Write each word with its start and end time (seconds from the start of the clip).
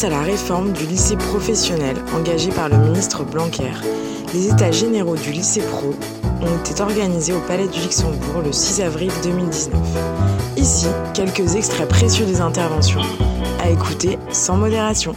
À 0.00 0.10
la 0.10 0.22
réforme 0.22 0.72
du 0.72 0.86
lycée 0.86 1.16
professionnel 1.16 1.96
engagée 2.14 2.52
par 2.52 2.68
le 2.68 2.76
ministre 2.76 3.24
Blanquer, 3.24 3.72
les 4.32 4.46
états 4.46 4.70
généraux 4.70 5.16
du 5.16 5.32
lycée 5.32 5.60
pro 5.60 5.92
ont 6.40 6.58
été 6.58 6.80
organisés 6.80 7.32
au 7.32 7.40
Palais 7.40 7.66
du 7.66 7.80
Luxembourg 7.80 8.42
le 8.44 8.52
6 8.52 8.80
avril 8.82 9.10
2019. 9.24 9.74
Ici, 10.56 10.86
quelques 11.14 11.56
extraits 11.56 11.88
précieux 11.88 12.26
des 12.26 12.40
interventions, 12.40 13.00
à 13.58 13.70
écouter 13.70 14.20
sans 14.30 14.56
modération. 14.56 15.16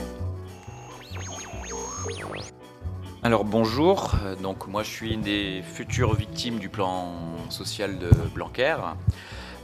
Alors 3.22 3.46
bonjour, 3.46 4.16
donc 4.42 4.68
moi 4.68 4.82
je 4.82 4.90
suis 4.90 5.14
une 5.14 5.22
des 5.22 5.62
futures 5.62 6.16
victimes 6.16 6.58
du 6.58 6.70
plan 6.70 7.14
social 7.50 8.00
de 8.00 8.10
Blanquer. 8.34 8.78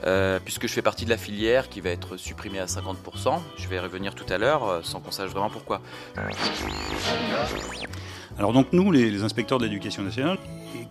Euh, 0.06 0.40
puisque 0.44 0.68
je 0.68 0.74
fais 0.74 0.82
partie 0.82 1.06
de 1.06 1.10
la 1.10 1.18
filière 1.18 1.70
qui 1.70 1.82
va 1.82 1.90
être 1.90 2.18
supprimée 2.18 2.60
à 2.60 2.66
50%. 2.66 3.40
Je 3.58 3.68
vais 3.68 3.80
revenir 3.80 4.14
tout 4.14 4.32
à 4.32 4.38
l'heure 4.38 4.68
euh, 4.68 4.80
sans 4.84 5.00
qu'on 5.00 5.12
sache 5.12 5.30
vraiment 5.30 5.50
pourquoi. 5.50 5.82
Alors 8.38 8.54
donc 8.54 8.68
nous, 8.74 8.92
les, 8.92 9.24
inspecteurs 9.24 9.58
de 9.58 9.66
l'éducation 9.66 10.04
nationale, 10.04 10.38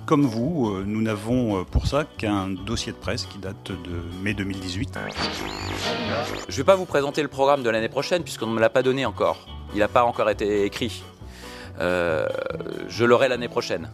comme 0.07 0.27
vous, 0.27 0.71
euh, 0.71 0.85
nous 0.85 1.01
n'avons 1.03 1.65
pour 1.65 1.87
ça 1.87 2.05
qu'un 2.05 2.49
dossier 2.49 2.93
de 2.93 2.97
presse 2.97 3.27
qui 3.27 3.39
date 3.39 3.71
de 3.71 4.03
mai 4.23 4.35
2018. 4.35 4.99
Je 6.49 6.53
ne 6.53 6.57
vais 6.57 6.65
pas 6.65 6.75
vous 6.75 6.87
présenter 6.87 7.23
le 7.23 7.29
programme 7.29 7.63
de 7.63 7.71
l'année 7.71 7.89
prochaine 7.89 8.25
puisqu'on 8.25 8.47
ne 8.47 8.55
me 8.55 8.61
l'a 8.61 8.71
pas 8.71 8.83
donné 8.83 9.07
encore. 9.07 9.47
Il 9.73 9.79
n'a 9.79 9.89
pas 9.89 10.03
encore 10.03 10.29
été 10.31 10.65
écrit. 10.65 11.05
je 11.79 13.05
l'aurai 13.05 13.29
l'année 13.29 13.49
prochaine. 13.49 13.89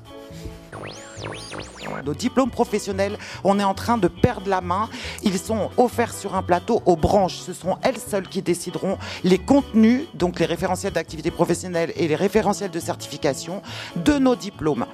Nos 2.04 2.14
diplômes 2.14 2.50
professionnels, 2.50 3.16
on 3.44 3.58
est 3.58 3.64
en 3.64 3.74
train 3.74 3.98
de 3.98 4.08
perdre 4.08 4.48
la 4.48 4.60
main. 4.60 4.88
Ils 5.22 5.38
sont 5.38 5.70
offerts 5.76 6.14
sur 6.14 6.34
un 6.34 6.42
plateau 6.42 6.82
aux 6.86 6.96
branches. 6.96 7.36
Ce 7.36 7.52
seront 7.52 7.76
elles 7.82 7.98
seules 7.98 8.28
qui 8.28 8.42
décideront 8.42 8.98
les 9.22 9.38
contenus, 9.38 10.02
donc 10.14 10.40
les 10.40 10.46
référentiels 10.46 10.92
d'activité 10.92 11.30
professionnelle 11.30 11.92
et 11.96 12.08
les 12.08 12.16
référentiels 12.16 12.70
de 12.70 12.80
certification 12.80 13.62
de 13.96 14.14
nos 14.14 14.34
diplômes. 14.36 14.86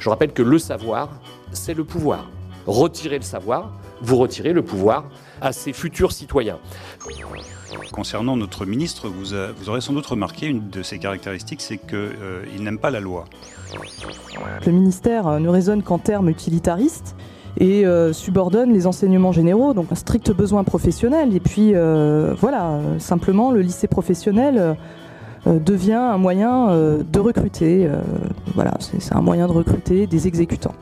Je 0.00 0.08
rappelle 0.08 0.32
que 0.32 0.42
le 0.42 0.58
savoir, 0.58 1.10
c'est 1.52 1.74
le 1.74 1.84
pouvoir. 1.84 2.28
Retirer 2.66 3.18
le 3.18 3.24
savoir, 3.24 3.72
vous 4.02 4.16
retirez 4.16 4.52
le 4.52 4.62
pouvoir 4.62 5.04
à 5.40 5.52
ses 5.52 5.72
futurs 5.72 6.12
citoyens. 6.12 6.58
Concernant 7.92 8.36
notre 8.36 8.66
ministre, 8.66 9.08
vous, 9.08 9.34
aurez 9.68 9.80
sans 9.80 9.92
doute 9.92 10.06
remarqué 10.06 10.46
une 10.46 10.68
de 10.68 10.82
ses 10.82 10.98
caractéristiques, 10.98 11.60
c'est 11.60 11.78
qu'il 11.78 11.98
euh, 11.98 12.58
n'aime 12.58 12.78
pas 12.78 12.90
la 12.90 13.00
loi. 13.00 13.24
Le 14.66 14.72
ministère 14.72 15.26
euh, 15.26 15.38
ne 15.38 15.48
raisonne 15.48 15.82
qu'en 15.82 15.98
termes 15.98 16.28
utilitaristes 16.28 17.14
et 17.58 17.84
euh, 17.84 18.12
subordonne 18.12 18.72
les 18.72 18.86
enseignements 18.86 19.32
généraux, 19.32 19.74
donc 19.74 19.92
un 19.92 19.94
strict 19.94 20.32
besoin 20.32 20.64
professionnel. 20.64 21.34
Et 21.36 21.40
puis 21.40 21.74
voilà, 22.40 22.80
simplement 22.98 23.50
le 23.50 23.60
lycée 23.60 23.88
professionnel 23.88 24.76
devient 25.46 25.92
un 25.92 26.18
moyen 26.18 26.68
de 26.68 27.20
recruter. 27.20 27.88
voilà, 28.54 28.72
c'est 28.80 29.14
un 29.14 29.20
moyen 29.20 29.46
de 29.46 29.52
recruter 29.52 30.06
des 30.06 30.26
exécutants. 30.26 30.74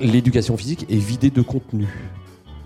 L'éducation 0.00 0.56
physique 0.56 0.86
est 0.88 0.96
vidée 0.96 1.30
de 1.30 1.42
contenu. 1.42 1.86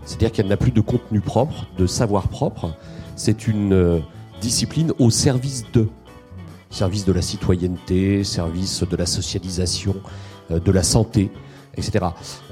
C'est-à-dire 0.05 0.31
qu'elle 0.31 0.47
n'a 0.47 0.57
plus 0.57 0.71
de 0.71 0.81
contenu 0.81 1.21
propre, 1.21 1.67
de 1.77 1.87
savoir 1.87 2.29
propre. 2.29 2.73
C'est 3.17 3.49
une 3.49 3.73
euh, 3.73 3.99
discipline 4.41 4.93
au 5.01 5.11
service 5.11 5.65
de. 5.73 5.89
Service 6.71 7.05
de 7.05 7.13
la 7.13 7.23
citoyenneté, 7.23 8.23
service 8.25 8.83
de 8.83 8.97
la 8.97 9.07
socialisation, 9.07 9.97
euh, 10.51 10.61
de 10.61 10.71
la 10.71 10.83
santé, 10.85 11.31
etc. 11.77 12.07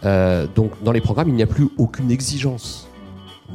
Euh, 0.04 0.46
donc 0.52 0.82
dans 0.82 0.92
les 0.92 1.00
programmes, 1.00 1.28
il 1.28 1.34
n'y 1.34 1.42
a 1.42 1.48
plus 1.48 1.68
aucune 1.78 2.10
exigence, 2.10 2.88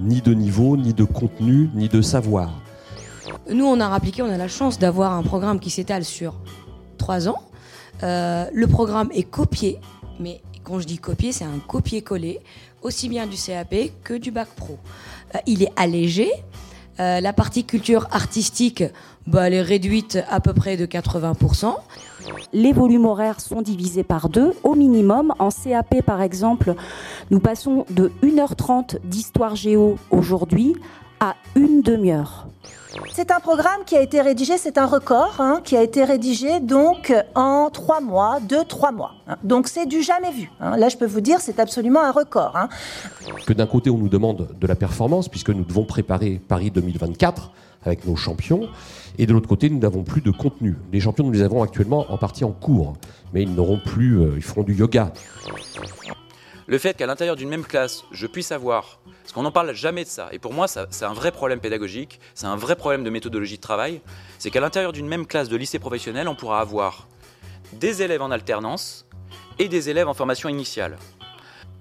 ni 0.02 0.22
de 0.22 0.34
niveau, 0.34 0.78
ni 0.78 0.94
de 0.94 1.04
contenu, 1.04 1.70
ni 1.74 1.90
de 1.90 2.02
savoir. 2.02 2.52
Nous, 3.50 3.66
on 3.66 3.80
a 3.82 3.88
appliqué, 3.88 4.22
on 4.22 4.30
a 4.30 4.38
la 4.38 4.48
chance 4.48 4.80
d'avoir 4.80 5.14
un 5.14 5.24
programme 5.24 5.60
qui 5.60 5.70
s'étale 5.70 6.06
sur 6.06 6.36
trois 6.98 7.28
ans. 7.28 7.42
le 8.02 8.66
programme 8.66 9.10
est 9.14 9.24
copié, 9.24 9.80
mais 10.20 10.42
quand 10.68 10.80
je 10.80 10.86
dis 10.86 10.98
copier, 10.98 11.32
c'est 11.32 11.46
un 11.46 11.60
copier-coller, 11.66 12.42
aussi 12.82 13.08
bien 13.08 13.26
du 13.26 13.38
CAP 13.38 13.74
que 14.04 14.14
du 14.14 14.32
bac 14.32 14.50
pro. 14.50 14.78
Euh, 15.34 15.40
il 15.48 15.64
est 15.64 15.72
allégé. 15.78 16.30
Euh, 17.00 17.22
la 17.22 17.32
partie 17.32 17.64
culture 17.64 18.08
artistique, 18.12 18.84
bah, 19.28 19.48
elle 19.48 19.54
est 19.54 19.62
réduite 19.62 20.20
à 20.30 20.42
peu 20.42 20.54
près 20.54 20.76
de 20.76 20.86
80%. 20.86 21.74
Les 22.52 22.74
volumes 22.74 23.06
horaires 23.06 23.40
sont 23.40 23.62
divisés 23.62 24.04
par 24.04 24.28
deux 24.28 24.54
au 24.64 24.76
minimum. 24.76 25.34
En 25.40 25.50
CAP, 25.52 26.02
par 26.04 26.22
exemple, 26.22 26.76
nous 27.32 27.40
passons 27.40 27.86
de 27.90 28.12
1h30 28.22 28.98
d'histoire 29.06 29.56
géo 29.56 29.96
aujourd'hui 30.10 30.76
à 31.20 31.36
une 31.56 31.82
demi-heure. 31.82 32.48
C'est 33.14 33.32
un 33.32 33.40
programme 33.40 33.84
qui 33.86 33.96
a 33.96 34.02
été 34.02 34.22
rédigé, 34.22 34.58
c'est 34.58 34.78
un 34.78 34.86
record, 34.86 35.36
hein, 35.40 35.62
qui 35.64 35.76
a 35.76 35.84
été 35.84 36.04
rédigé 36.04 36.60
donc 36.60 37.14
en 37.36 37.70
trois 37.70 38.00
mois, 38.02 38.40
deux, 38.40 38.64
trois 38.64 38.92
mois. 38.92 39.14
Hein. 39.28 39.36
Donc 39.44 39.68
c'est 39.68 39.86
du 39.86 40.02
jamais 40.02 40.32
vu. 40.32 40.50
Hein. 40.60 40.78
Là, 40.78 40.90
je 40.90 40.98
peux 40.98 41.06
vous 41.06 41.22
dire, 41.22 41.40
c'est 41.40 41.60
absolument 41.60 42.02
un 42.02 42.12
record. 42.12 42.56
Que 43.46 43.54
d'un 43.54 43.68
côté, 43.68 43.90
on 43.90 43.98
nous 43.98 44.10
demande 44.10 44.50
de 44.60 44.68
la 44.68 44.76
performance, 44.76 45.30
puisque 45.30 45.50
nous 45.50 45.64
devons 45.64 45.86
préparer 45.86 46.42
Paris 46.48 46.72
2024 46.72 47.52
avec 47.84 48.06
nos 48.06 48.16
champions, 48.16 48.68
et 49.18 49.26
de 49.26 49.34
l'autre 49.34 49.48
côté, 49.48 49.70
nous 49.70 49.80
n'avons 49.80 50.04
plus 50.04 50.22
de 50.22 50.32
contenu. 50.32 50.76
Les 50.92 51.00
champions, 51.00 51.26
nous 51.26 51.32
les 51.32 51.42
avons 51.42 51.64
actuellement 51.64 52.06
en 52.10 52.18
partie 52.18 52.44
en 52.44 52.52
cours, 52.52 52.94
mais 53.34 53.44
ils 53.44 53.54
n'auront 53.54 53.80
plus, 53.84 54.20
euh, 54.20 54.34
ils 54.36 54.44
feront 54.44 54.64
du 54.64 54.74
yoga. 54.74 55.12
Le 56.70 56.78
fait 56.78 56.98
qu'à 56.98 57.06
l'intérieur 57.06 57.38
d'une 57.38 57.48
même 57.48 57.66
classe, 57.66 58.04
je 58.12 58.28
puisse 58.28 58.52
avoir, 58.52 59.00
parce 59.24 59.32
qu'on 59.32 59.44
n'en 59.44 59.54
parle 59.54 59.74
jamais 59.74 60.04
de 60.04 60.10
ça, 60.10 60.28
et 60.34 60.40
pour 60.40 60.54
moi 60.54 60.68
c'est 60.68 61.06
un 61.06 61.14
vrai 61.14 61.32
problème 61.32 61.62
pédagogique, 61.62 62.20
c'est 62.36 62.46
un 62.46 62.58
vrai 62.58 62.76
problème 62.76 63.06
de 63.06 63.10
méthodologie 63.10 63.56
de 63.56 63.62
travail, 63.62 64.02
c'est 64.38 64.52
qu'à 64.52 64.60
l'intérieur 64.60 64.92
d'une 64.92 65.08
même 65.08 65.26
classe 65.26 65.48
de 65.48 65.56
lycée 65.56 65.80
professionnel, 65.80 66.28
on 66.28 66.36
pourra 66.36 66.60
avoir 66.60 67.08
des 67.72 68.02
élèves 68.02 68.22
en 68.22 68.32
alternance 68.32 69.06
et 69.60 69.70
des 69.70 69.90
élèves 69.90 70.10
en 70.10 70.14
formation 70.14 70.50
initiale. 70.50 70.98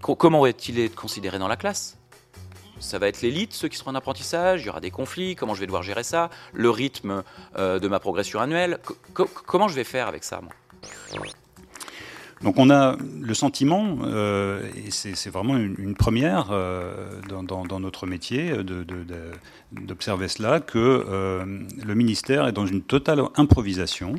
comment 0.00 0.40
va-t-il 0.40 0.78
être 0.78 0.94
considéré 0.94 1.40
dans 1.40 1.48
la 1.48 1.56
classe? 1.56 1.98
Ça 2.78 3.00
va 3.00 3.08
être 3.08 3.22
l'élite, 3.22 3.54
ceux 3.54 3.66
qui 3.66 3.76
seront 3.76 3.90
en 3.90 3.96
apprentissage, 3.96 4.62
il 4.62 4.66
y 4.66 4.68
aura 4.68 4.80
des 4.80 4.92
conflits, 4.92 5.34
comment 5.34 5.54
je 5.54 5.60
vais 5.60 5.66
devoir 5.66 5.82
gérer 5.82 6.04
ça, 6.04 6.30
le 6.52 6.70
rythme 6.70 7.24
euh, 7.58 7.80
de 7.80 7.88
ma 7.88 7.98
progression 7.98 8.38
annuelle, 8.38 8.78
comment 9.14 9.66
je 9.66 9.74
vais 9.74 9.84
faire 9.84 10.06
avec 10.06 10.22
ça 10.22 10.40
moi? 10.40 10.52
Donc 12.42 12.58
on 12.58 12.68
a 12.68 12.96
le 13.20 13.34
sentiment, 13.34 13.98
euh, 14.04 14.62
et 14.86 14.90
c'est 14.90 15.30
vraiment 15.30 15.56
une, 15.56 15.94
première 15.94 16.48
euh, 16.50 16.92
dans, 17.30 17.80
notre 17.80 18.06
métier 18.06 18.52
d'observer 19.72 20.28
cela, 20.28 20.60
que 20.60 20.78
euh, 20.78 21.44
le 21.82 21.94
ministère 21.94 22.46
est 22.46 22.52
dans 22.52 22.66
une 22.66 22.82
totale 22.82 23.22
improvisation. 23.36 24.16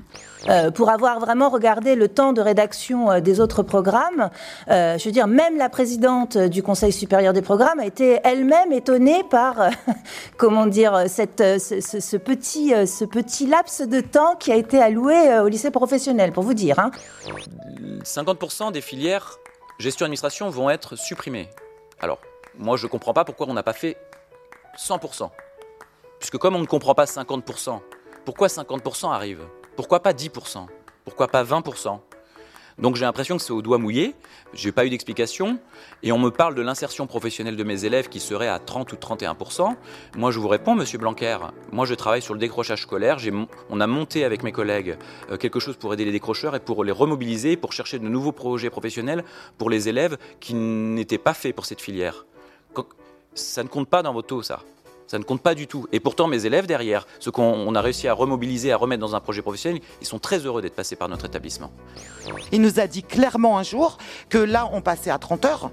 Pour 0.76 0.90
avoir 0.90 1.20
vraiment 1.20 1.50
regardé 1.50 1.96
le 1.96 2.08
temps 2.08 2.34
de 2.34 2.42
rédaction 2.42 3.20
des 3.20 3.40
autres 3.40 3.64
programmes, 3.64 4.30
je 4.68 5.04
veux 5.04 5.12
dire, 5.12 5.28
même 5.28 5.58
la 5.58 5.70
présidente 5.70 6.38
du 6.38 6.64
Conseil 6.64 6.92
supérieur 6.92 7.34
des 7.34 7.42
programmes 7.42 7.80
a 7.80 7.86
été 7.86 8.20
elle-même 8.24 8.72
étonnée 8.72 9.24
par, 9.30 9.56
comment 10.38 10.66
dire, 10.66 11.06
ce, 11.08 12.18
petit, 12.18 12.70
ce 12.88 13.06
petit 13.06 13.48
laps 13.48 13.82
de 13.82 14.02
temps 14.02 14.36
qui 14.36 14.52
a 14.52 14.56
été 14.56 14.82
alloué 14.82 15.40
au 15.40 15.48
lycée 15.48 15.72
professionnel, 15.72 16.32
pour 16.32 16.44
vous 16.44 16.54
dire. 16.54 16.80
Hein. 16.80 16.92
50% 18.04 18.72
des 18.72 18.82
filières 18.82 19.38
gestion-administration 19.80 20.50
vont 20.50 20.70
être 20.70 20.96
supprimées. 20.96 21.50
Alors, 22.00 22.20
moi, 22.58 22.78
je 22.78 22.86
ne 22.86 22.92
comprends 22.92 23.14
pas 23.14 23.26
pourquoi 23.26 23.48
on 23.50 23.54
n'a 23.54 23.64
pas 23.64 23.74
fait 23.74 23.98
100%. 24.78 25.30
Puisque 26.20 26.38
comme 26.38 26.56
on 26.56 26.60
ne 26.60 26.66
comprend 26.66 26.96
pas 26.96 27.06
50%, 27.06 27.80
pourquoi 28.26 28.48
50% 28.48 29.12
arrive? 29.12 29.42
Pourquoi 29.78 30.02
pas 30.02 30.12
10% 30.12 30.66
Pourquoi 31.06 31.28
pas 31.28 31.44
20% 31.44 32.00
donc 32.80 32.96
j'ai 32.96 33.06
l'impression 33.06 33.38
que 33.38 33.42
c'est 33.42 33.54
au 33.54 33.64
doigt 33.64 33.80
mouillé, 33.80 34.14
j'ai 34.54 34.72
pas 34.72 34.86
eu 34.86 34.92
d'explication, 34.92 35.58
et 36.04 36.12
on 36.12 36.20
me 36.20 36.30
parle 36.30 36.54
de 36.54 36.62
l'insertion 36.62 37.08
professionnelle 37.08 37.56
de 37.56 37.64
mes 37.64 37.86
élèves 37.86 38.08
qui 38.08 38.20
serait 38.20 38.48
à 38.48 38.60
30 38.60 38.94
ou 38.94 38.96
31%. 38.98 39.76
Moi 40.16 40.30
je 40.30 40.40
vous 40.40 40.48
réponds, 40.48 40.76
monsieur 40.76 41.00
Blanquer, 41.00 41.40
moi 41.72 41.88
je 41.88 41.96
travaille 41.96 42.22
sur 42.22 42.36
le 42.36 42.40
décrochage 42.40 42.84
scolaire, 42.84 43.18
on 43.72 43.82
a 43.82 43.88
monté 43.88 44.24
avec 44.24 44.44
mes 44.44 44.52
collègues 44.52 44.96
euh, 45.32 45.38
quelque 45.38 45.60
chose 45.60 45.76
pour 45.76 45.92
aider 45.92 46.06
les 46.06 46.12
décrocheurs 46.12 46.56
et 46.56 46.60
pour 46.60 46.84
les 46.84 46.92
remobiliser, 46.92 47.58
pour 47.58 47.74
chercher 47.74 47.98
de 47.98 48.08
nouveaux 48.08 48.32
projets 48.32 48.70
professionnels 48.70 49.24
pour 49.58 49.72
les 49.72 49.90
élèves 49.90 50.20
qui 50.40 50.54
n'étaient 50.54 51.18
pas 51.18 51.34
faits 51.34 51.56
pour 51.56 51.66
cette 51.66 51.82
filière. 51.82 52.28
Ça 53.34 53.64
ne 53.64 53.70
compte 53.70 53.90
pas 53.90 54.04
dans 54.04 54.14
vos 54.14 54.22
taux, 54.22 54.44
ça. 54.44 54.60
Ça 55.08 55.18
ne 55.18 55.24
compte 55.24 55.42
pas 55.42 55.56
du 55.56 55.68
tout. 55.68 55.88
Et 55.92 56.00
pourtant, 56.00 56.28
mes 56.28 56.46
élèves 56.46 56.68
derrière, 56.68 57.08
ceux 57.20 57.32
qu'on 57.32 57.74
a 57.76 57.82
réussi 57.82 58.08
à 58.08 58.14
remobiliser, 58.14 58.72
à 58.72 58.78
remettre 58.78 59.02
dans 59.02 59.16
un 59.16 59.20
projet 59.20 59.42
professionnel, 59.42 59.82
ils 60.02 60.08
sont 60.08 60.20
très 60.20 60.40
heureux 60.40 60.62
d'être 60.62 60.76
passés 60.76 60.96
par 60.96 61.08
notre 61.10 61.26
établissement. 61.26 61.72
Il 62.52 62.62
nous 62.62 62.80
a 62.80 62.88
dit 62.88 63.04
clairement 63.04 63.58
un 63.58 63.64
jour 63.64 63.98
que 64.30 64.38
là, 64.38 64.70
on 64.74 64.82
passait 64.82 65.10
à 65.10 65.18
30 65.18 65.46
heures, 65.46 65.72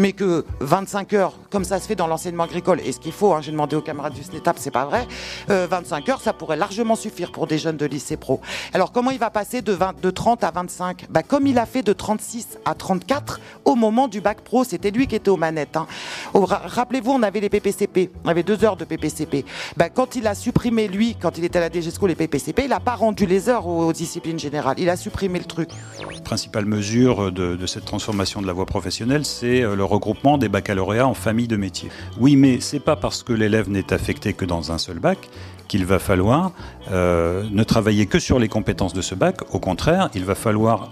mais 0.00 0.12
que 0.12 0.46
25 0.60 1.12
heures, 1.12 1.34
comme 1.50 1.62
ça 1.62 1.78
se 1.78 1.86
fait 1.86 1.94
dans 1.94 2.06
l'enseignement 2.06 2.44
agricole, 2.44 2.80
et 2.80 2.90
ce 2.90 2.98
qu'il 2.98 3.12
faut, 3.12 3.34
hein, 3.34 3.42
j'ai 3.42 3.52
demandé 3.52 3.76
aux 3.76 3.82
camarades 3.82 4.14
du 4.14 4.22
SNETAP, 4.22 4.56
c'est 4.58 4.70
pas 4.70 4.86
vrai, 4.86 5.06
25 5.48 6.08
heures, 6.08 6.20
ça 6.22 6.32
pourrait 6.32 6.56
largement 6.56 6.96
suffire 6.96 7.30
pour 7.30 7.46
des 7.46 7.58
jeunes 7.58 7.76
de 7.76 7.84
lycée 7.84 8.16
pro. 8.16 8.40
Alors 8.72 8.92
comment 8.92 9.10
il 9.10 9.18
va 9.18 9.28
passer 9.28 9.60
de, 9.60 9.72
20, 9.72 10.00
de 10.00 10.10
30 10.10 10.42
à 10.42 10.50
25 10.50 11.06
bah, 11.10 11.22
Comme 11.22 11.46
il 11.46 11.58
a 11.58 11.66
fait 11.66 11.82
de 11.82 11.92
36 11.92 12.58
à 12.64 12.74
34 12.74 13.40
au 13.66 13.74
moment 13.74 14.08
du 14.08 14.22
bac 14.22 14.40
pro, 14.40 14.64
c'était 14.64 14.90
lui 14.90 15.06
qui 15.06 15.16
était 15.16 15.28
aux 15.28 15.36
manettes. 15.36 15.76
Hein. 15.76 15.86
Rappelez-vous, 16.32 17.12
on 17.12 17.22
avait 17.22 17.40
les 17.40 17.50
PPCP, 17.50 18.10
on 18.24 18.28
avait 18.28 18.42
deux 18.42 18.64
heures 18.64 18.76
de 18.76 18.86
PPCP. 18.86 19.44
Bah, 19.76 19.90
quand 19.90 20.16
il 20.16 20.26
a 20.26 20.34
supprimé, 20.34 20.88
lui, 20.88 21.14
quand 21.20 21.36
il 21.36 21.44
était 21.44 21.58
à 21.58 21.68
la 21.68 21.70
DGESCO, 21.70 22.06
les 22.06 22.14
PPCP, 22.14 22.62
il 22.64 22.70
n'a 22.70 22.80
pas 22.80 22.94
rendu 22.94 23.26
les 23.26 23.50
heures 23.50 23.66
aux, 23.66 23.92
disciplines 23.92 24.38
générales, 24.38 24.76
il 24.78 24.88
a 24.88 24.96
supprimé 24.96 25.38
le 25.38 25.44
truc. 25.44 25.68
La 26.00 26.20
principale 26.20 26.64
mesure 26.64 27.30
de, 27.30 27.56
de 27.56 27.66
cette 27.66 27.84
transformation 27.84 28.40
de 28.40 28.46
la 28.46 28.54
voie 28.54 28.66
professionnelle, 28.66 29.26
c'est 29.26 29.60
euh, 29.62 29.74
le 29.74 29.84
regroupement 29.90 30.38
des 30.38 30.48
baccalauréats 30.48 31.06
en 31.06 31.14
famille 31.14 31.48
de 31.48 31.56
métiers. 31.56 31.90
Oui, 32.18 32.36
mais 32.36 32.60
c'est 32.60 32.80
pas 32.80 32.96
parce 32.96 33.22
que 33.22 33.32
l'élève 33.32 33.68
n'est 33.68 33.92
affecté 33.92 34.32
que 34.32 34.44
dans 34.44 34.72
un 34.72 34.78
seul 34.78 34.98
bac 34.98 35.28
qu'il 35.68 35.84
va 35.84 35.98
falloir 35.98 36.52
euh, 36.90 37.44
ne 37.50 37.62
travailler 37.62 38.06
que 38.06 38.18
sur 38.18 38.38
les 38.38 38.48
compétences 38.48 38.92
de 38.92 39.02
ce 39.02 39.14
bac. 39.14 39.36
Au 39.54 39.60
contraire, 39.60 40.10
il 40.14 40.24
va 40.24 40.34
falloir 40.34 40.90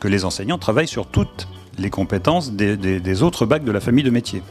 que 0.00 0.08
les 0.08 0.24
enseignants 0.24 0.58
travaillent 0.58 0.88
sur 0.88 1.06
toutes 1.06 1.48
les 1.78 1.90
compétences 1.90 2.52
des, 2.52 3.22
autres 3.22 3.44
bacs 3.44 3.64
de 3.64 3.72
la 3.72 3.80
famille 3.80 4.04
de 4.04 4.10
métiers. 4.10 4.42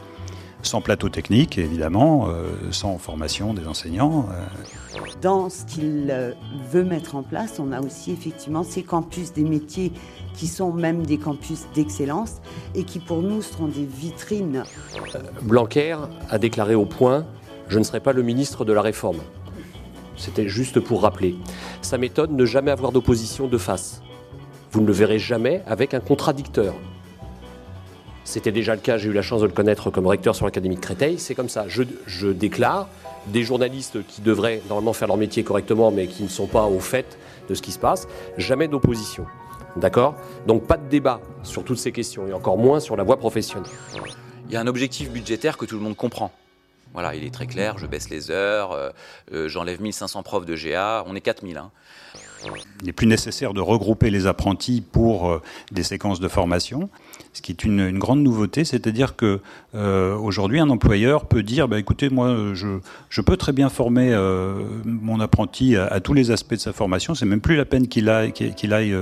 Sans 0.66 0.82
plateau 0.82 1.10
technique, 1.10 1.60
évidemment, 1.60 2.28
euh, 2.28 2.48
sans 2.72 2.98
formation 2.98 3.54
des 3.54 3.68
enseignants. 3.68 4.28
Euh. 4.32 5.00
Dans 5.22 5.48
ce 5.52 5.64
qu'il 5.64 6.12
veut 6.72 6.84
mettre 6.84 7.16
en 7.16 7.22
place, 7.22 7.60
on 7.60 7.72
a 7.72 7.82
aussi 7.82 8.12
effectivement 8.12 8.64
ces 8.64 8.82
campus 8.82 9.32
des 9.32 9.44
métiers 9.44 9.92
qui 10.34 10.48
sont 10.48 10.74
même 10.74 11.06
des 11.06 11.20
campus 11.20 11.66
d'excellence 11.76 12.42
et 12.74 12.84
qui 12.84 12.98
pour 12.98 13.22
nous 13.22 13.44
seront 13.44 13.68
des 13.68 13.86
vitrines. 13.86 14.64
Blanquer 15.44 15.98
a 16.32 16.40
déclaré 16.40 16.74
au 16.74 16.86
point 16.86 17.28
Je 17.68 17.78
ne 17.78 17.84
serai 17.84 18.00
pas 18.00 18.14
le 18.14 18.24
ministre 18.24 18.66
de 18.66 18.74
la 18.74 18.82
réforme. 18.82 19.20
C'était 20.18 20.48
juste 20.48 20.80
pour 20.80 21.04
rappeler. 21.04 21.36
Sa 21.84 22.00
méthode, 22.00 22.32
ne 22.32 22.46
jamais 22.46 22.72
avoir 22.72 22.92
d'opposition 22.92 23.48
de 23.48 23.58
face. 23.60 24.02
Vous 24.72 24.82
ne 24.82 24.88
le 24.88 24.94
verrez 24.94 25.20
jamais 25.20 25.62
avec 25.68 25.94
un 25.94 26.00
contradicteur. 26.00 26.74
C'était 28.26 28.52
déjà 28.52 28.74
le 28.74 28.82
cas, 28.82 28.98
j'ai 28.98 29.10
eu 29.10 29.14
la 29.14 29.22
chance 29.22 29.42
de 29.42 29.46
le 29.46 29.54
connaître 29.54 29.92
comme 29.92 30.08
recteur 30.08 30.36
sur 30.36 30.46
l'Académie 30.46 30.76
de 30.76 30.82
Créteil. 30.82 31.20
C'est 31.20 31.36
comme 31.36 31.48
ça. 31.48 31.66
Je, 31.68 32.32
déclare 32.32 32.90
des 33.28 33.44
journalistes 33.44 34.06
qui 34.08 34.22
devraient 34.22 34.62
normalement 34.68 34.94
faire 34.94 35.08
leur 35.08 35.18
métier 35.18 35.44
correctement, 35.44 35.92
mais 35.92 36.08
qui 36.08 36.24
ne 36.24 36.28
sont 36.28 36.48
pas 36.48 36.66
au 36.66 36.80
fait 36.80 37.20
de 37.48 37.54
ce 37.54 37.62
qui 37.62 37.72
se 37.72 37.78
passe. 37.78 38.08
Jamais 38.38 38.68
d'opposition. 38.68 39.28
D'accord? 39.76 40.16
Donc 40.48 40.66
pas 40.66 40.78
de 40.78 40.90
débat 40.90 41.22
sur 41.44 41.64
toutes 41.64 41.78
ces 41.78 41.92
questions, 41.92 42.28
et 42.28 42.34
encore 42.34 42.58
moins 42.58 42.80
sur 42.80 42.96
la 42.96 43.04
voie 43.04 43.18
professionnelle. 43.18 43.70
Il 44.48 44.54
y 44.54 44.58
a 44.58 44.60
un 44.60 44.68
objectif 44.68 45.12
budgétaire 45.12 45.58
que 45.58 45.66
tout 45.66 45.76
le 45.76 45.82
monde 45.82 45.96
comprend. 45.96 46.32
Voilà, 46.94 47.14
il 47.14 47.26
est 47.26 47.34
très 47.34 47.46
clair, 47.46 47.78
je 47.78 47.86
baisse 47.88 48.10
les 48.10 48.32
heures, 48.32 48.72
euh, 48.72 48.90
euh, 49.34 49.48
j'enlève 49.50 49.82
1500 49.82 50.24
profs 50.24 50.46
de 50.46 50.56
GA, 50.56 51.04
on 51.06 51.16
est 51.16 51.22
4000. 51.22 51.58
Hein. 51.58 51.72
Il 52.82 52.88
n'est 52.88 52.94
plus 52.94 53.08
nécessaire 53.08 53.54
de 53.54 53.62
regrouper 53.62 54.10
les 54.10 54.28
apprentis 54.28 54.82
pour 54.82 55.30
euh, 55.30 55.42
des 55.72 55.84
séquences 55.84 56.20
de 56.20 56.28
formation 56.28 56.90
ce 57.36 57.42
qui 57.42 57.52
est 57.52 57.64
une, 57.64 58.00
grande 58.00 58.22
nouveauté, 58.24 58.64
c'est-à-dire 58.64 59.16
que 59.16 59.42
euh, 59.76 60.16
aujourd'hui 60.16 60.60
un 60.60 60.70
employeur 60.70 61.26
peut 61.26 61.44
dire, 61.44 61.68
bah, 61.68 61.78
écoutez, 61.78 62.10
moi 62.10 62.54
je, 62.54 63.22
peux 63.22 63.36
très 63.36 63.52
bien 63.52 63.70
former 63.70 64.14
euh, 64.14 64.54
mon 64.86 65.20
apprenti 65.20 65.76
à, 65.76 66.00
tous 66.00 66.14
les 66.14 66.32
aspects 66.32 66.54
de 66.54 66.60
sa 66.60 66.72
formation, 66.72 67.14
c'est 67.14 67.26
même 67.26 67.42
plus 67.42 67.58
la 67.58 67.66
peine 67.66 67.88
qu'il 67.88 68.10
aille, 68.10 68.34
aille 68.72 68.96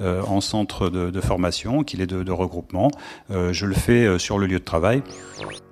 en 0.00 0.40
centre 0.40 0.88
de, 0.88 1.20
formation, 1.20 1.84
qu'il 1.84 2.00
ait 2.00 2.06
de, 2.06 2.32
regroupement, 2.32 2.90
je 3.30 3.66
le 3.66 3.74
fais 3.74 4.18
sur 4.18 4.38
le 4.38 4.46
lieu 4.46 4.58
de 4.58 4.64
travail. 4.64 5.02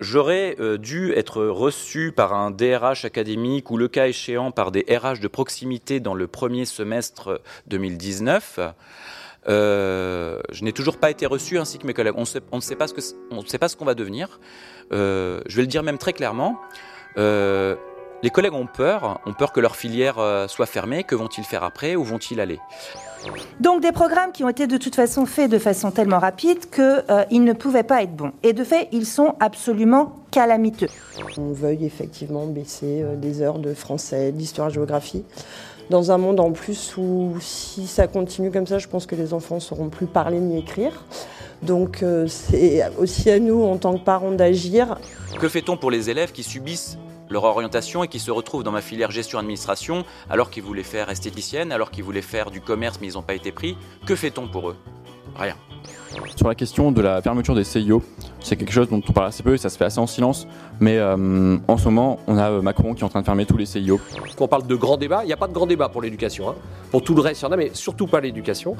J'aurais 0.01 0.57
dû 0.79 1.13
être 1.13 1.45
reçu 1.45 2.13
par 2.13 2.35
un 2.35 2.51
DRH 2.51 3.05
académique 3.05 3.71
ou 3.71 3.77
le 3.77 3.89
cas 3.89 4.07
échéant 4.09 4.51
par 4.51 4.71
des 4.71 4.85
RH 4.89 5.21
de 5.21 5.29
proximité 5.29 6.01
dans 6.01 6.15
le 6.15 6.27
premier 6.27 6.65
semestre 6.65 7.41
2019. 7.69 8.61
Euh, 9.49 10.41
je 10.51 10.65
n'ai 10.65 10.73
toujours 10.73 10.99
pas 10.99 11.11
été 11.11 11.27
reçu, 11.27 11.59
ainsi 11.59 11.79
que 11.79 11.87
mes 11.87 11.95
collègues. 11.95 12.15
On, 12.17 12.57
ne 12.57 12.61
sait 12.61 12.77
pas 12.77 12.89
ce 12.89 13.77
qu'on 13.77 13.85
va 13.85 13.95
devenir. 13.95 14.41
Euh, 14.93 15.41
je 15.47 15.57
vais 15.57 15.63
le 15.63 15.69
dire 15.69 15.83
même 15.83 15.99
très 15.99 16.13
clairement. 16.13 16.61
Euh, 17.17 17.77
les 18.23 18.31
collègues 18.31 18.55
ont 18.55 18.67
peur, 18.67 19.21
ont 19.27 19.33
peur 19.33 19.53
que 19.53 19.61
leur 19.61 19.77
filière 19.77 20.17
soit 20.49 20.67
fermée. 20.67 21.05
Que 21.05 21.15
vont-ils 21.15 21.45
faire 21.45 21.63
après 21.65 21.97
Où 21.97 22.05
vont-ils 22.05 22.41
aller? 22.41 22.59
Donc 23.61 23.83
des 23.83 23.93
programmes 23.93 24.33
qui 24.33 24.45
ont 24.45 24.49
été 24.49 24.67
de 24.67 24.77
toute 24.77 24.95
façon 24.95 25.27
faits 25.27 25.51
de 25.51 25.59
façon 25.59 25.91
tellement 25.91 26.19
rapide 26.19 26.71
qu'ils 26.71 27.45
ne 27.45 27.53
pouvaient 27.53 27.83
pas 27.83 28.03
être 28.03 28.15
bons. 28.15 28.33
Et 28.43 28.53
de 28.53 28.65
fait, 28.65 28.89
ils 28.93 29.07
sont 29.07 29.35
absolument 29.41 30.17
calamiteux. 30.31 30.89
On 31.37 31.53
veuille 31.53 31.85
effectivement 31.85 32.47
baisser 32.47 33.05
des 33.17 33.43
heures 33.43 33.59
de 33.59 33.75
français, 33.75 34.33
d'histoire-géographie 34.33 35.25
dans 35.91 36.13
un 36.13 36.19
monde 36.19 36.41
en 36.41 36.53
plus 36.53 36.97
où 36.97 37.37
si 37.41 37.87
ça 37.87 38.07
continue 38.07 38.51
comme 38.51 38.67
ça, 38.67 38.79
je 38.79 38.89
pense 38.89 39.07
que 39.07 39.15
les 39.15 39.33
enfants 39.33 39.57
ne 39.57 39.61
sauront 39.61 39.89
plus 39.89 40.07
parler 40.07 40.39
ni 40.41 40.59
écrire. 40.59 41.05
Donc 41.63 42.03
euh, 42.03 42.27
c'est 42.29 42.83
aussi 42.99 43.31
à 43.31 43.39
nous 43.39 43.63
en 43.65 43.77
tant 43.79 43.95
que 43.95 44.05
parents 44.05 44.31
d'agir. 44.31 44.99
Que 45.41 45.49
fait-on 45.49 45.77
pour 45.77 45.91
les 45.91 46.11
élèves 46.11 46.33
qui 46.33 46.43
subissent 46.43 46.99
leur 47.31 47.45
orientation 47.45 48.05
et 48.05 48.09
qui 48.09 48.19
se 48.19 48.31
retrouvent 48.31 48.63
dans 48.63 48.73
ma 48.73 48.81
filière 48.81 49.11
gestion-administration 49.11 50.05
alors 50.31 50.51
qu'ils 50.51 50.63
voulaient 50.63 50.83
faire 50.83 51.11
esthéticienne, 51.11 51.73
alors 51.73 51.91
qu'ils 51.91 52.05
voulaient 52.05 52.23
faire 52.23 52.51
du 52.51 52.61
commerce 52.61 52.99
mais 53.01 53.09
ils 53.09 53.15
n'ont 53.15 53.23
pas 53.23 53.35
été 53.35 53.53
pris 53.53 53.77
Que 54.07 54.17
fait-on 54.17 54.49
pour 54.49 54.71
eux? 54.71 54.77
Rien. 55.37 55.57
Sur 56.37 56.49
la 56.49 56.55
question 56.55 56.91
de 56.91 57.01
la 57.01 57.23
fermeture 57.23 57.55
des 57.55 57.65
CIO, 57.65 58.03
c'est 58.41 58.57
quelque 58.57 58.73
chose 58.73 58.89
dont 58.89 59.03
on 59.07 59.13
parle 59.13 59.29
assez 59.29 59.43
peu 59.43 59.55
et 59.55 59.59
ça 59.59 59.69
se 59.69 59.77
fait 59.77 59.85
assez 59.85 59.99
en 59.99 60.07
silence. 60.07 60.47
Mais 60.81 60.99
euh, 60.99 61.57
en 61.67 61.77
ce 61.77 61.85
moment, 61.87 62.21
on 62.27 62.39
a 62.39 62.51
euh, 62.51 62.63
Macron 62.63 62.95
qui 62.95 63.03
est 63.03 63.05
en 63.05 63.09
train 63.09 63.21
de 63.21 63.25
fermer 63.25 63.47
tous 63.47 63.57
les 63.57 63.67
CIO. 63.67 64.01
Quand 64.37 64.45
on 64.45 64.49
parle 64.49 64.67
de 64.67 64.77
grand 64.77 64.97
débat, 64.97 65.25
il 65.25 65.27
n'y 65.27 65.33
a 65.33 65.37
pas 65.37 65.49
de 65.49 65.53
grand 65.53 65.67
débat 65.67 65.89
pour 65.89 66.03
l'éducation. 66.03 66.51
Hein. 66.51 66.55
Pour 66.91 67.03
tout 67.03 67.15
le 67.15 67.21
reste, 67.21 67.43
il 67.43 67.45
y 67.45 67.49
en 67.49 67.53
a, 67.53 67.57
mais 67.57 67.71
surtout 67.75 68.07
pas 68.07 68.21
l'éducation. 68.21 68.77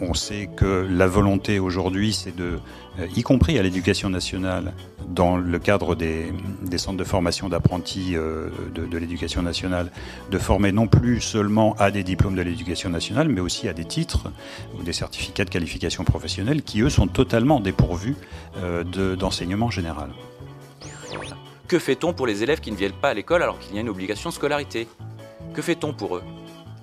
On 0.00 0.14
sait 0.14 0.48
que 0.54 0.86
la 0.90 1.06
volonté 1.06 1.58
aujourd'hui, 1.58 2.12
c'est 2.12 2.34
de, 2.34 2.58
euh, 2.98 3.06
y 3.16 3.22
compris 3.22 3.58
à 3.58 3.62
l'éducation 3.62 4.10
nationale, 4.10 4.72
dans 5.08 5.36
le 5.36 5.58
cadre 5.58 5.94
des, 5.94 6.32
centres 6.76 6.96
de 6.96 7.04
formation 7.04 7.48
d'apprentis 7.48 8.12
de, 8.12 8.50
de 8.74 8.98
l'éducation 8.98 9.42
nationale, 9.42 9.90
de 10.30 10.38
former 10.38 10.72
non 10.72 10.86
plus 10.86 11.20
seulement 11.20 11.74
à 11.78 11.90
des 11.90 12.02
diplômes 12.02 12.34
de 12.34 12.42
l'éducation 12.42 12.88
nationale, 12.88 13.28
mais 13.28 13.40
aussi 13.40 13.68
à 13.68 13.72
des 13.72 13.84
titres 13.84 14.30
ou 14.78 14.82
des 14.82 14.92
certificats 14.92 15.44
de 15.44 15.50
qualification 15.50 16.04
professionnelle 16.04 16.62
qui, 16.62 16.80
eux, 16.80 16.88
sont 16.88 17.08
totalement 17.08 17.60
dépourvus 17.60 18.16
d'enseignement 19.18 19.70
général. 19.70 20.10
Que 21.68 21.78
fait-on 21.78 22.12
pour 22.12 22.26
les 22.26 22.42
élèves 22.42 22.60
qui 22.60 22.70
ne 22.70 22.76
viennent 22.76 22.92
pas 22.92 23.10
à 23.10 23.14
l'école 23.14 23.42
alors 23.42 23.58
qu'il 23.58 23.74
y 23.74 23.78
a 23.78 23.80
une 23.80 23.88
obligation 23.88 24.30
de 24.30 24.34
scolarité? 24.34 24.88
Que 25.54 25.62
fait-on 25.62 25.94
pour 25.94 26.16
eux? 26.16 26.22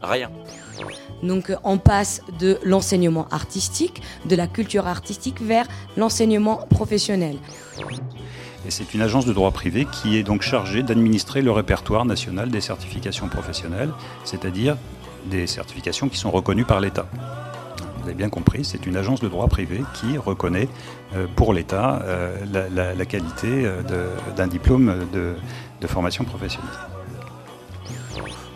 Rien. 0.01 0.31
Donc 1.21 1.51
on 1.63 1.77
passe 1.77 2.21
de 2.39 2.57
l'enseignement 2.63 3.27
artistique, 3.29 4.01
de 4.25 4.35
la 4.35 4.47
culture 4.47 4.87
artistique 4.87 5.41
vers 5.41 5.67
l'enseignement 5.97 6.65
professionnel. 6.69 7.37
Et 8.65 8.71
c'est 8.71 8.93
une 8.93 9.01
agence 9.01 9.25
de 9.25 9.33
droit 9.33 9.51
privé 9.51 9.85
qui 9.91 10.17
est 10.17 10.23
donc 10.23 10.41
chargée 10.41 10.83
d'administrer 10.83 11.41
le 11.41 11.51
répertoire 11.51 12.05
national 12.05 12.49
des 12.49 12.61
certifications 12.61 13.27
professionnelles, 13.27 13.91
c'est-à-dire 14.23 14.77
des 15.25 15.47
certifications 15.47 16.09
qui 16.09 16.17
sont 16.17 16.31
reconnues 16.31 16.65
par 16.65 16.79
l'État 16.79 17.07
vous 17.99 18.07
avez 18.07 18.17
bien 18.17 18.29
compris, 18.29 18.63
c'est 18.63 18.85
une 18.85 18.95
agence 18.95 19.19
de 19.19 19.27
droit 19.27 19.47
privé 19.47 19.81
qui 19.93 20.17
reconnaît 20.17 20.67
euh, 21.15 21.27
pour 21.35 21.53
l'État 21.53 22.01
euh, 22.03 22.35
la, 22.73 23.05
qualité 23.05 23.47
euh, 23.65 23.81
d'un 24.35 24.47
diplôme 24.47 25.07
de, 25.11 25.35
formation 25.87 26.23
professionnelle. 26.23 26.69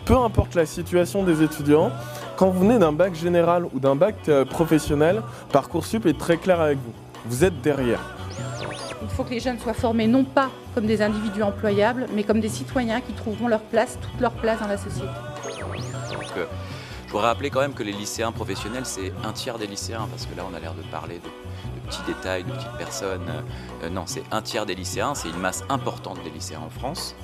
Peu 0.04 0.16
importe 0.16 0.54
la 0.54 0.66
situation 0.66 1.22
des 1.22 1.42
étudiants, 1.42 1.90
quand 2.36 2.50
vous 2.50 2.60
venez 2.60 2.78
d'un 2.78 2.92
bac 2.92 3.14
général 3.14 3.64
ou 3.72 3.80
d'un 3.80 3.96
bac 3.96 4.16
professionnel, 4.50 5.22
Parcoursup 5.50 6.06
est 6.06 6.18
très 6.18 6.36
clair 6.36 6.60
avec 6.60 6.78
vous. 6.78 6.92
Vous 7.26 7.44
êtes 7.44 7.60
derrière. 7.62 8.00
Il 9.02 9.08
faut 9.08 9.24
que 9.24 9.30
les 9.30 9.40
jeunes 9.40 9.58
soient 9.58 9.72
formés 9.74 10.06
non 10.06 10.24
pas 10.24 10.50
comme 10.74 10.86
des 10.86 11.00
individus 11.00 11.42
employables, 11.42 12.06
mais 12.14 12.22
comme 12.22 12.40
des 12.40 12.48
citoyens 12.48 13.00
qui 13.00 13.12
trouveront 13.12 13.48
leur 13.48 13.62
place, 13.62 13.98
toute 14.00 14.20
leur 14.20 14.32
place 14.32 14.60
dans 14.60 14.68
la 14.68 14.76
société 14.76 15.08
voudrais 17.14 17.28
rappeler 17.28 17.50
quand 17.50 17.60
même 17.60 17.74
que 17.74 17.84
les 17.84 17.92
lycéens 17.92 18.32
professionnels, 18.32 18.84
c'est 18.84 19.12
un 19.22 19.32
tiers 19.32 19.56
des 19.56 19.68
lycéens, 19.68 20.08
parce 20.10 20.26
que 20.26 20.34
là, 20.34 20.44
on 20.50 20.52
a 20.52 20.58
l'air 20.58 20.74
de 20.74 20.82
parler 20.82 21.20
de, 21.20 21.88
petits 21.88 22.02
détails, 22.08 22.42
de 22.42 22.50
petites 22.50 22.76
personnes. 22.76 23.30
Euh, 23.84 23.88
non, 23.88 24.02
c'est 24.06 24.24
un 24.32 24.42
tiers 24.42 24.66
des 24.66 24.74
lycéens, 24.74 25.14
c'est 25.14 25.28
une 25.28 25.38
masse 25.38 25.62
importante 25.68 26.18
des 26.24 26.30
lycéens 26.30 26.62
en 26.66 26.70
France. 26.70 27.14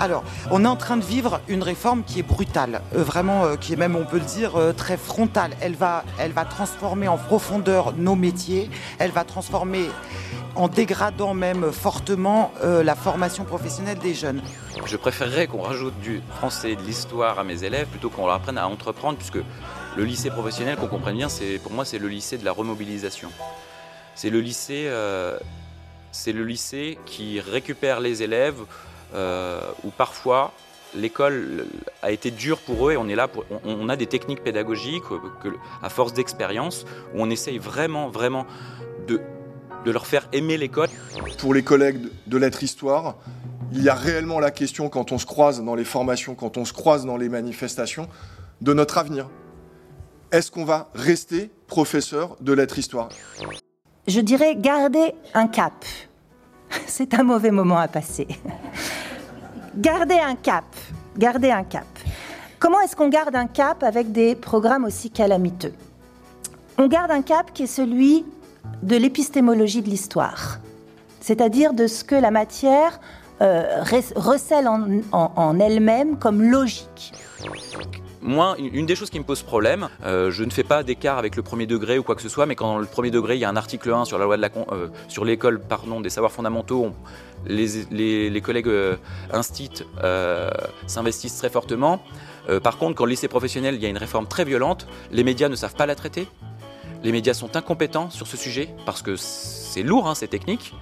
Alors, 0.00 0.24
on 0.50 0.64
est 0.64 0.68
en 0.68 0.76
train 0.76 0.96
de 0.96 1.04
vivre 1.04 1.40
une 1.48 1.62
réforme 1.62 2.04
qui 2.04 2.20
est 2.20 2.22
brutale, 2.22 2.82
euh, 2.94 3.02
vraiment, 3.02 3.44
euh, 3.44 3.56
qui 3.56 3.72
est 3.72 3.76
même, 3.76 3.96
on 3.96 4.04
peut 4.04 4.18
le 4.18 4.24
dire, 4.24 4.52
très 4.76 4.96
frontale. 4.96 5.52
Elle 5.60 5.74
va, 5.74 6.04
elle 6.18 6.32
transformer 6.50 7.08
en 7.08 7.18
profondeur 7.18 7.94
nos 7.96 8.14
métiers, 8.14 8.70
elle 8.98 9.10
va 9.10 9.24
transformer 9.24 9.88
en 10.56 10.68
dégradant 10.68 11.34
même 11.34 11.70
fortement 11.70 12.52
euh, 12.62 12.82
la 12.82 12.94
formation 12.94 13.44
professionnelle 13.44 13.98
des 13.98 14.14
jeunes. 14.14 14.42
Je 14.86 14.96
préférerais 14.96 15.46
qu'on 15.46 15.60
rajoute 15.60 15.98
du 16.00 16.22
français 16.38 16.72
et 16.72 16.76
de 16.76 16.82
l'histoire 16.82 17.38
à 17.38 17.44
mes 17.44 17.64
élèves 17.64 17.86
plutôt 17.88 18.10
qu'on 18.10 18.26
leur 18.26 18.36
apprenne 18.36 18.58
à 18.58 18.66
entreprendre, 18.66 19.18
puisque 19.18 19.38
le 19.96 20.04
lycée 20.04 20.30
professionnel, 20.30 20.76
qu'on 20.76 20.88
comprenne 20.88 21.16
bien, 21.16 21.28
c'est, 21.28 21.58
pour 21.58 21.72
moi, 21.72 21.84
c'est 21.84 21.98
le 21.98 22.08
lycée 22.08 22.38
de 22.38 22.44
la 22.44 22.52
remobilisation. 22.52 23.30
c'est 24.14 24.30
le 24.30 24.40
lycée, 24.40 24.86
euh, 24.88 25.38
c'est 26.10 26.32
le 26.32 26.44
lycée 26.44 26.98
qui 27.04 27.40
récupère 27.40 28.00
les 28.00 28.22
élèves 28.22 28.60
euh, 28.60 28.95
où 29.14 29.90
parfois 29.96 30.52
l'école 30.94 31.66
a 32.02 32.10
été 32.10 32.30
dure 32.30 32.58
pour 32.58 32.88
eux 32.88 32.92
et 32.92 32.96
on 32.96 33.08
est 33.08 33.14
là 33.16 33.28
pour, 33.28 33.44
on, 33.50 33.60
on 33.64 33.88
a 33.88 33.96
des 33.96 34.06
techniques 34.06 34.42
pédagogiques 34.42 35.02
euh, 35.10 35.18
que, 35.42 35.48
à 35.82 35.88
force 35.90 36.12
d'expérience 36.14 36.84
où 37.14 37.20
on 37.20 37.28
essaye 37.28 37.58
vraiment, 37.58 38.08
vraiment 38.08 38.46
de, 39.06 39.20
de 39.84 39.90
leur 39.90 40.06
faire 40.06 40.26
aimer 40.32 40.56
l'école. 40.56 40.88
Pour 41.38 41.52
les 41.54 41.62
collègues 41.62 42.00
de- 42.00 42.12
de 42.26 42.36
lettres 42.38 42.62
histoire, 42.62 43.16
il 43.72 43.82
y 43.82 43.88
a 43.88 43.94
réellement 43.94 44.38
la 44.40 44.50
question 44.50 44.88
quand 44.88 45.12
on 45.12 45.18
se 45.18 45.26
croise 45.26 45.62
dans 45.62 45.74
les 45.74 45.84
formations, 45.84 46.34
quand 46.34 46.56
on 46.56 46.64
se 46.64 46.72
croise 46.72 47.04
dans 47.04 47.16
les 47.16 47.28
manifestations, 47.28 48.08
de 48.62 48.72
notre 48.72 48.96
avenir. 48.96 49.28
Est-ce 50.32 50.50
qu'on 50.50 50.64
va 50.64 50.88
rester 50.94 51.50
professeur 51.66 52.36
de 52.40 52.52
lettres 52.52 52.78
histoire? 52.78 53.10
Je 54.06 54.20
dirais 54.20 54.54
garder 54.56 55.14
un 55.34 55.46
cap. 55.48 55.84
C'est 56.86 57.12
un 57.14 57.22
mauvais 57.22 57.50
moment 57.50 57.78
à 57.78 57.88
passer. 57.88 58.26
Garder 59.76 60.18
un 60.18 60.36
cap. 60.36 60.64
Un 61.22 61.64
cap. 61.64 61.86
Comment 62.58 62.80
est-ce 62.80 62.94
qu'on 62.96 63.08
garde 63.08 63.34
un 63.36 63.46
cap 63.46 63.82
avec 63.82 64.12
des 64.12 64.34
programmes 64.34 64.84
aussi 64.84 65.10
calamiteux? 65.10 65.72
On 66.78 66.88
garde 66.88 67.10
un 67.10 67.22
cap 67.22 67.52
qui 67.52 67.64
est 67.64 67.66
celui 67.66 68.24
de 68.82 68.96
l'épistémologie 68.96 69.82
de 69.82 69.88
l'histoire, 69.88 70.58
c'est-à-dire 71.20 71.72
de 71.72 71.86
ce 71.86 72.04
que 72.04 72.14
la 72.14 72.30
matière 72.30 73.00
euh, 73.40 73.82
rec- 73.82 74.12
recèle 74.16 74.68
en 74.68 75.60
elle-même 75.60 76.18
comme 76.18 76.42
logique. 76.42 77.12
Moi, 78.26 78.56
une 78.58 78.86
des 78.86 78.96
choses 78.96 79.08
qui 79.08 79.20
me 79.20 79.24
pose 79.24 79.42
problème, 79.44 79.88
euh, 80.04 80.32
je 80.32 80.42
ne 80.42 80.50
fais 80.50 80.64
pas 80.64 80.82
d'écart 80.82 81.16
avec 81.16 81.36
le 81.36 81.42
premier 81.42 81.66
degré 81.68 81.96
ou 81.96 82.02
quoi 82.02 82.16
que 82.16 82.22
ce 82.22 82.28
soit, 82.28 82.44
mais 82.44 82.56
quand 82.56 82.66
dans 82.66 82.78
le 82.78 82.86
premier 82.86 83.12
degré, 83.12 83.36
il 83.36 83.38
y 83.38 83.44
a 83.44 83.48
un 83.48 83.54
article 83.54 83.92
1 83.92 84.04
sur 84.04 84.18
la 84.18 84.24
loi 84.24 84.36
de 84.36 84.42
la 84.42 84.50
euh, 84.72 84.88
sur 85.06 85.24
l'école 85.24 85.60
des 86.02 86.10
savoirs 86.10 86.32
fondamentaux, 86.32 86.86
on- 86.86 86.94
les, 87.46 88.40
collègues 88.42 88.66
euh, 88.66 88.96
euh, 90.02 90.50
s'investissent 90.88 91.36
très 91.38 91.50
fortement. 91.50 92.00
Par 92.62 92.78
contre, 92.78 92.96
quand 92.96 93.04
le 93.04 93.10
lycée 93.10 93.28
professionnel, 93.28 93.74
il 93.76 93.82
y 93.82 93.86
a 93.86 93.88
une 93.88 93.96
réforme 93.96 94.26
très 94.26 94.44
violente, 94.44 94.86
les 95.12 95.22
médias 95.24 95.48
ne 95.48 95.56
savent 95.56 95.74
pas 95.74 95.86
la 95.86 95.94
traiter. 95.94 96.26
Les 97.02 97.12
médias 97.12 97.34
sont 97.34 97.56
incompétents 97.56 98.10
sur 98.10 98.26
ce 98.26 98.36
sujet 98.36 98.68
parce 98.84 99.02
que 99.02 99.16
c'est 99.16 99.82
lourd, 99.82 100.08
hein, 100.08 100.14
c'est 100.14 100.28
technique. 100.28 100.74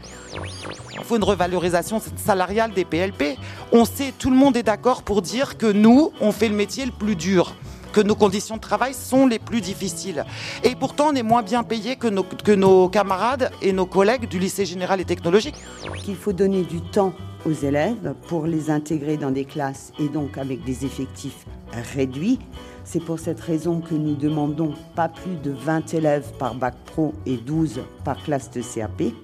Il 0.92 1.04
faut 1.04 1.16
une 1.16 1.24
revalorisation 1.24 2.00
salariale 2.16 2.72
des 2.72 2.84
PLP. 2.84 3.36
On 3.72 3.84
sait, 3.84 4.12
tout 4.18 4.30
le 4.30 4.36
monde 4.36 4.56
est 4.56 4.62
d'accord 4.62 5.02
pour 5.02 5.22
dire 5.22 5.58
que 5.58 5.70
nous, 5.70 6.12
on 6.20 6.32
fait 6.32 6.48
le 6.48 6.54
métier 6.54 6.86
le 6.86 6.92
plus 6.92 7.16
dur, 7.16 7.54
que 7.94 8.00
nos 8.00 8.16
conditions 8.16 8.56
de 8.56 8.60
travail 8.60 8.92
sont 8.92 9.26
les 9.26 9.38
plus 9.38 9.60
difficiles. 9.60 10.24
Et 10.64 10.74
pourtant, 10.74 11.10
on 11.12 11.14
est 11.14 11.22
moins 11.22 11.42
bien 11.42 11.62
nos, 12.10 12.24
que 12.24 12.52
nos 12.52 12.88
camarades 12.88 13.52
et 13.62 13.72
nos 13.72 13.86
collègues 13.86 14.28
du 14.28 14.40
lycée 14.40 14.66
général 14.66 15.00
et 15.00 15.04
technologique. 15.04 15.54
qu'il 16.02 16.16
faut 16.16 16.32
donner 16.32 16.62
du 16.62 16.80
temps 16.80 17.12
aux 17.46 17.52
élèves 17.52 18.14
pour 18.26 18.46
les 18.46 18.70
intégrer 18.70 19.16
dans 19.16 19.30
des 19.30 19.44
classes 19.44 19.92
et 20.00 20.08
donc 20.08 20.38
avec 20.38 20.64
des 20.64 20.84
effectifs 20.84 21.46
réduits. 21.94 22.40
C'est 22.82 23.02
pour 23.02 23.20
cette 23.20 23.40
raison 23.40 23.80
que 23.80 23.94
nous 23.94 24.16
demandons 24.16 24.74
pas 24.96 25.08
plus 25.08 25.36
de 25.36 25.52
20 25.52 25.94
élèves 25.94 26.32
par 26.38 26.54
bac 26.56 26.74
pro 26.86 27.14
et 27.26 27.36
12 27.36 27.80
par 28.04 28.20
classe 28.22 28.50
de 28.50 28.60
CAP. 28.60 29.14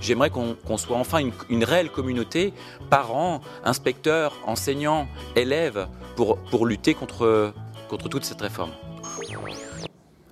J'aimerais 0.00 0.30
qu'on 0.30 0.76
soit 0.76 0.96
enfin 0.96 1.18
une, 1.18 1.32
une 1.50 1.64
réelle 1.64 1.90
communauté, 1.90 2.52
parents, 2.90 3.40
inspecteurs, 3.64 4.34
enseignants, 4.46 5.08
élèves, 5.36 5.88
pour, 6.16 6.38
pour 6.50 6.66
lutter 6.66 6.94
contre, 6.94 7.52
contre 7.88 8.08
toute 8.08 8.24
cette 8.24 8.40
réforme. 8.40 8.70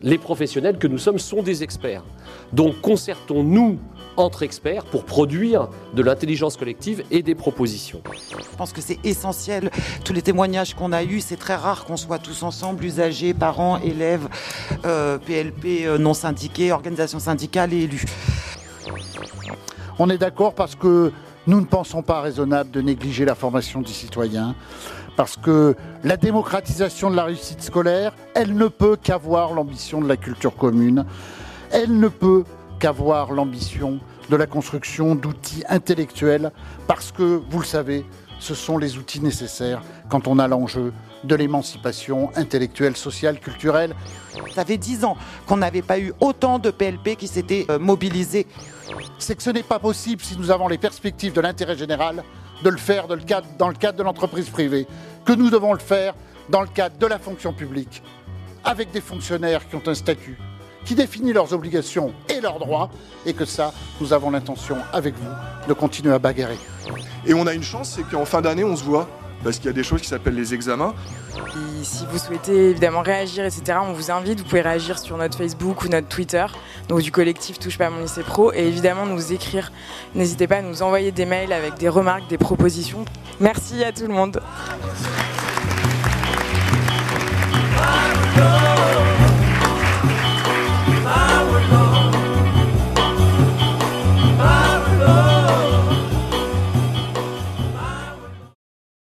Les 0.03 0.19
professionnels 0.19 0.79
que 0.79 0.87
nous 0.87 0.99
sommes 0.99 1.19
sont 1.19 1.43
des 1.43 1.63
experts. 1.63 2.05
Donc 2.53 2.81
concertons-nous 2.81 3.79
entre 4.17 4.43
experts 4.43 4.85
pour 4.85 5.05
produire 5.05 5.69
de 5.95 6.03
l'intelligence 6.03 6.57
collective 6.57 7.03
et 7.11 7.23
des 7.23 7.35
propositions. 7.35 8.03
Je 8.31 8.57
pense 8.57 8.73
que 8.73 8.81
c'est 8.81 8.99
essentiel. 9.05 9.71
Tous 10.05 10.13
les 10.13 10.23
témoignages 10.23 10.75
qu'on 10.75 10.93
a 10.93 11.05
eus, 11.05 11.21
c'est 11.21 11.37
très 11.37 11.55
rare 11.55 11.85
qu'on 11.85 11.97
soit 11.97 12.19
tous 12.19 12.43
ensemble, 12.43 12.85
usagers, 12.85 13.35
parents, 13.35 13.79
élèves, 13.79 14.29
euh, 14.85 15.19
PLP 15.19 15.87
euh, 15.87 15.99
non 15.99 16.15
syndiqués, 16.15 16.73
organisations 16.73 17.19
syndicales 17.19 17.73
et 17.73 17.83
élus. 17.83 18.05
On 19.99 20.11
est 20.11 20.19
d'accord 20.19 20.55
parce 20.55 20.75
que 20.75 21.11
nous 21.47 21.61
ne 21.61 21.65
pensons 21.65 22.03
pas 22.03 22.21
raisonnable 22.21 22.71
de 22.71 22.83
négliger 22.83 23.25
la 23.25 23.35
formation 23.35 23.81
des 23.81 23.93
citoyens, 23.93 24.55
parce 25.17 25.37
que 25.37 25.75
la 26.05 26.19
démocratisation 26.19 27.11
de 27.11 27.17
la 27.17 27.25
réussite 27.25 27.63
scolaire, 27.63 28.13
elle 28.35 28.55
ne 28.55 28.69
peut 28.69 28.97
qu'avoir 29.03 29.55
l'ambition 29.55 30.01
de 30.03 30.09
la 30.09 30.19
culture 30.19 30.55
commune, 30.55 31.07
elle 31.71 31.99
ne 31.99 32.09
peut 32.09 32.45
qu'avoir 32.79 33.33
l'ambition 33.33 34.01
de 34.29 34.37
la 34.37 34.47
construction 34.47 35.15
d'outils 35.15 35.65
intellectuels, 35.69 36.53
parce 36.87 37.11
que, 37.11 37.41
vous 37.49 37.61
le 37.61 37.65
savez, 37.65 38.05
ce 38.39 38.55
sont 38.55 38.77
les 38.77 38.99
outils 38.99 39.21
nécessaires 39.21 39.83
quand 40.11 40.29
on 40.29 40.39
a 40.39 40.47
l'enjeu 40.47 40.93
de 41.25 41.35
l'émancipation 41.35 42.31
intellectuelle, 42.37 42.97
sociale, 42.97 43.41
culturelle. 43.41 43.95
Ça 44.55 44.65
fait 44.65 44.77
dix 44.77 45.05
ans 45.05 45.17
qu'on 45.47 45.57
n'avait 45.57 45.81
pas 45.81 45.99
eu 45.99 46.13
autant 46.21 46.59
de 46.59 46.71
PLP 46.71 47.17
qui 47.17 47.29
s'étaient 47.29 47.65
euh, 47.71 47.79
mobilisés. 47.79 48.47
C'est 49.19 49.35
que 49.35 49.43
ce 49.43 49.51
n'est 49.51 49.63
pas 49.63 49.79
possible 49.79 50.23
si 50.23 50.37
nous 50.37 50.51
avons 50.51 50.69
les 50.69 50.79
perspectives 50.79 51.33
de 51.33 51.41
l'intérêt 51.41 51.77
général 51.77 52.23
de 52.63 52.71
le 52.71 52.77
faire 52.77 53.07
dans 53.07 53.17
le 53.17 53.75
cadre, 53.75 53.99
de 53.99 54.03
l'entreprise 54.03 54.49
privée, 54.49 54.87
que 55.25 55.33
nous 55.33 55.51
devons 55.51 55.73
le 55.73 55.79
faire 55.79 56.15
dans 56.49 56.63
le 56.63 56.69
cadre 56.69 56.97
de 56.99 57.07
la 57.07 57.19
fonction 57.19 57.53
publique, 57.53 58.03
avec 58.65 58.91
des 58.93 59.01
fonctionnaires 59.01 59.69
qui 59.69 59.77
ont 59.77 59.83
un 59.87 59.95
statut, 59.95 60.39
qui 60.85 60.95
définit 60.95 61.33
leurs 61.33 61.53
obligations 61.53 62.15
et 62.29 62.41
leurs 62.41 62.59
droits, 62.59 62.91
et 63.27 63.35
que 63.35 63.45
ça, 63.45 63.73
nous 64.01 64.13
avons 64.13 64.31
l'intention, 64.31 64.79
avec 64.93 65.15
vous, 65.17 65.69
de 65.69 65.73
continuer 65.73 66.15
à 66.15 66.19
bagarrer. 66.19 66.59
Et 67.27 67.35
on 67.35 67.47
a 67.47 67.55
une 67.55 67.65
chance, 67.65 67.95
c'est 67.97 68.09
qu'en 68.09 68.25
fin 68.25 68.41
d'année, 68.41 68.65
on 68.65 68.77
se 68.77 68.85
voit, 68.85 69.09
parce 69.43 69.57
qu'il 69.57 69.67
y 69.67 69.71
a 69.71 69.73
des 69.73 69.85
choses 69.85 70.01
qui 70.01 70.09
s'appellent 70.09 70.35
les 70.35 70.55
examens. 70.55 70.95
Et 71.37 71.85
si 71.85 72.05
vous 72.11 72.19
souhaitez 72.19 72.71
évidemment 72.71 73.03
réagir, 73.03 73.45
etc., 73.45 73.79
on 73.83 73.93
vous 73.93 74.11
invite. 74.11 74.39
Vous 74.41 74.45
pouvez 74.45 74.63
réagir 74.63 74.99
sur 74.99 75.17
notre 75.17 75.39
Facebook 75.39 75.85
ou 75.85 75.89
notre 75.89 76.09
Twitter, 76.09 76.47
donc 76.89 77.01
du 77.01 77.13
collectif 77.13 77.59
Touche 77.59 77.79
pas 77.79 77.91
mon 77.91 78.01
lycée 78.01 78.23
pro, 78.23 78.53
et 78.53 78.67
évidemment 78.67 79.07
nous 79.07 79.33
écrire. 79.33 79.73
N'hésitez 80.15 80.47
pas 80.47 80.57
à 80.57 80.63
nous 80.63 80.83
envoyer 80.83 81.13
des 81.13 81.27
mails 81.27 81.53
avec 81.53 81.75
des 81.75 81.89
remarques, 81.89 82.29
des 82.29 82.39
propositions. 82.39 83.05
Merci 83.41 83.85
à 83.85 83.93
tout 83.93 84.07
le 84.07 84.15
monde. 84.15 84.41